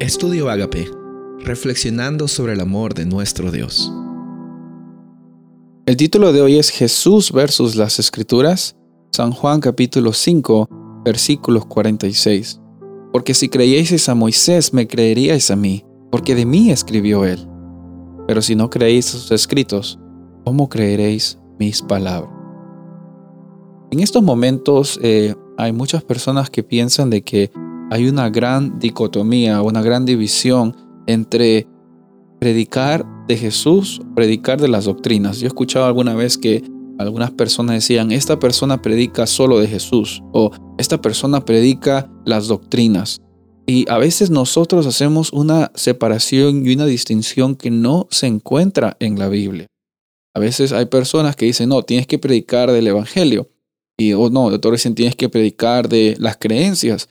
[0.00, 0.90] Estudio Agape,
[1.40, 3.92] reflexionando sobre el amor de nuestro Dios.
[5.84, 8.78] El título de hoy es Jesús versus las Escrituras,
[9.12, 12.62] San Juan capítulo 5, versículos 46.
[13.12, 17.46] Porque si creyeseis a Moisés, me creeríais a mí, porque de mí escribió él.
[18.26, 19.98] Pero si no creéis sus escritos,
[20.46, 22.32] ¿cómo creeréis mis palabras?
[23.90, 27.50] En estos momentos eh, hay muchas personas que piensan de que
[27.90, 31.66] hay una gran dicotomía, una gran división entre
[32.38, 35.40] predicar de Jesús, predicar de las doctrinas.
[35.40, 36.62] Yo he escuchado alguna vez que
[36.98, 43.20] algunas personas decían, esta persona predica solo de Jesús o esta persona predica las doctrinas.
[43.66, 49.18] Y a veces nosotros hacemos una separación y una distinción que no se encuentra en
[49.18, 49.66] la Biblia.
[50.34, 53.50] A veces hay personas que dicen, no, tienes que predicar del Evangelio.
[53.98, 57.08] Y o no, doctor dicen, tienes que predicar de las creencias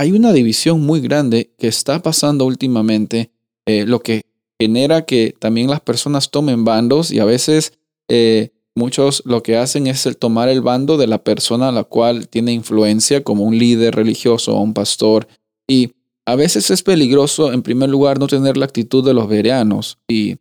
[0.00, 3.32] hay una división muy grande que está pasando últimamente,
[3.66, 4.22] eh, lo que
[4.58, 7.74] genera que también las personas tomen bandos y a veces
[8.08, 11.84] eh, muchos lo que hacen es el tomar el bando de la persona a la
[11.84, 15.28] cual tiene influencia como un líder religioso o un pastor
[15.68, 15.92] y
[16.24, 20.36] a veces es peligroso en primer lugar no tener la actitud de los vereanos y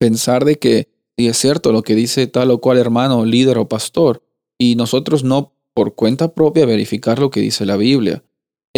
[0.00, 3.68] pensar de que si es cierto lo que dice tal o cual hermano, líder o
[3.68, 4.24] pastor
[4.58, 8.24] y nosotros no por cuenta propia verificar lo que dice la Biblia.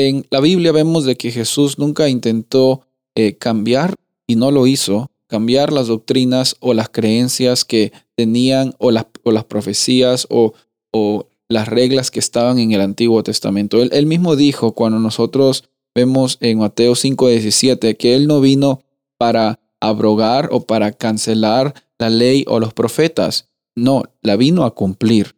[0.09, 5.11] En la Biblia vemos de que Jesús nunca intentó eh, cambiar, y no lo hizo,
[5.27, 10.55] cambiar las doctrinas o las creencias que tenían o las, o las profecías o,
[10.91, 13.83] o, las reglas que estaban en el Antiguo Testamento.
[13.83, 18.83] Él, él mismo dijo cuando nosotros vemos en Mateo 5:17 que Él no vino
[19.19, 23.51] para abrogar o para cancelar la ley o los profetas.
[23.75, 25.35] No, la vino a cumplir.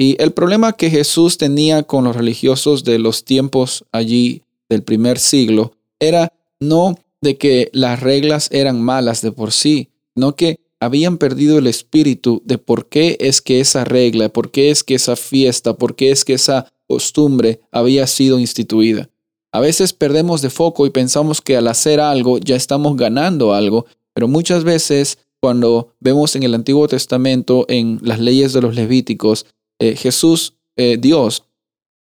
[0.00, 5.18] Y el problema que Jesús tenía con los religiosos de los tiempos allí del primer
[5.18, 11.18] siglo era no de que las reglas eran malas de por sí, no que habían
[11.18, 15.16] perdido el espíritu de por qué es que esa regla, por qué es que esa
[15.16, 19.10] fiesta, por qué es que esa costumbre había sido instituida.
[19.52, 23.84] A veces perdemos de foco y pensamos que al hacer algo ya estamos ganando algo,
[24.14, 29.44] pero muchas veces cuando vemos en el Antiguo Testamento, en las leyes de los Levíticos,
[29.80, 31.44] eh, Jesús, eh, Dios,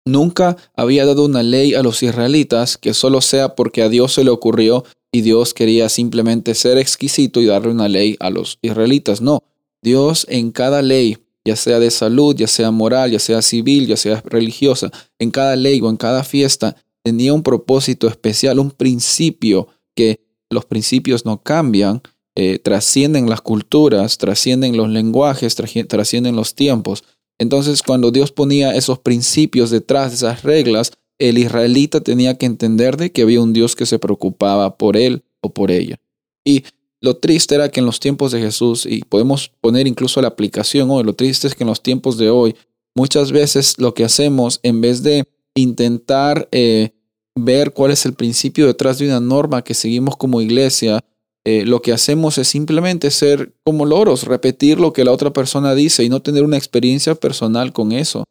[0.06, 4.24] nunca había dado una ley a los israelitas que solo sea porque a Dios se
[4.24, 9.22] le ocurrió y Dios quería simplemente ser exquisito y darle una ley a los israelitas.
[9.22, 9.44] No,
[9.82, 13.98] Dios en cada ley, ya sea de salud, ya sea moral, ya sea civil, ya
[13.98, 19.68] sea religiosa, en cada ley o en cada fiesta, tenía un propósito especial, un principio
[19.96, 20.20] que
[20.50, 22.02] los principios no cambian,
[22.36, 27.04] eh, trascienden las culturas, trascienden los lenguajes, trascienden los tiempos.
[27.40, 32.98] Entonces, cuando Dios ponía esos principios detrás de esas reglas, el israelita tenía que entender
[32.98, 36.00] de que había un Dios que se preocupaba por él o por ella.
[36.46, 36.64] Y
[37.02, 40.90] lo triste era que en los tiempos de Jesús, y podemos poner incluso la aplicación
[40.92, 42.56] hoy, lo triste es que en los tiempos de hoy,
[42.94, 45.26] muchas veces lo que hacemos, en vez de
[45.56, 46.92] intentar eh,
[47.36, 51.04] ver cuál es el principio detrás de una norma que seguimos como iglesia,
[51.52, 55.74] eh, lo que hacemos es simplemente ser como loros, repetir lo que la otra persona
[55.74, 58.24] dice y no tener una experiencia personal con eso.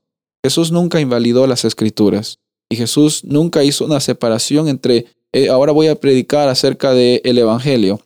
[0.44, 2.38] Jesús nunca invalidó las escrituras
[2.70, 7.38] y Jesús nunca hizo una separación entre eh, ahora voy a predicar acerca del el
[7.38, 8.00] Evangelio,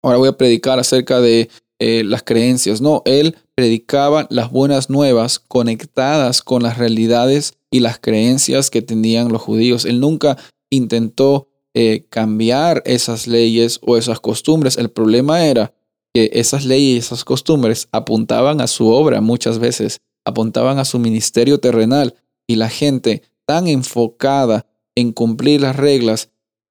[0.00, 2.80] ahora voy a predicar acerca de eh, las creencias.
[2.80, 9.32] No, él predicaba las buenas nuevas conectadas con las realidades y las creencias que tenían
[9.32, 9.84] los judíos.
[9.86, 10.38] Él nunca
[10.70, 14.76] intentó eh, cambiar esas leyes o esas costumbres.
[14.76, 15.72] El problema era
[16.12, 20.98] que esas leyes y esas costumbres apuntaban a su obra muchas veces, apuntaban a su
[20.98, 22.14] ministerio terrenal
[22.46, 26.30] y la gente tan enfocada en cumplir las reglas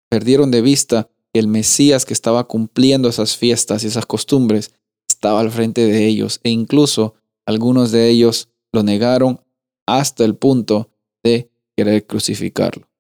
[0.09, 4.73] perdieron de vista que el Mesías que estaba cumpliendo esas fiestas y esas costumbres
[5.07, 9.41] estaba al frente de ellos e incluso algunos de ellos lo negaron
[9.87, 10.89] hasta el punto
[11.23, 12.90] de querer crucificarlo.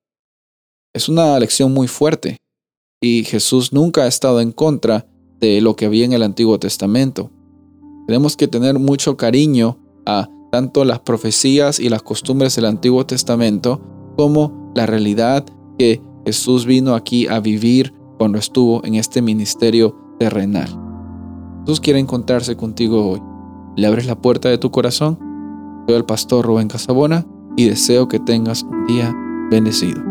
[0.93, 2.37] Es una lección muy fuerte
[3.01, 5.07] y Jesús nunca ha estado en contra
[5.39, 7.31] de lo que había en el Antiguo Testamento.
[8.07, 13.81] Tenemos que tener mucho cariño a tanto las profecías y las costumbres del Antiguo Testamento
[14.17, 15.45] como la realidad
[15.79, 20.67] que Jesús vino aquí a vivir cuando estuvo en este ministerio terrenal.
[21.61, 23.21] Jesús quiere encontrarse contigo hoy.
[23.77, 25.17] ¿Le abres la puerta de tu corazón?
[25.87, 27.25] Soy el pastor Rubén Casabona
[27.55, 29.15] y deseo que tengas un día
[29.49, 30.10] bendecido.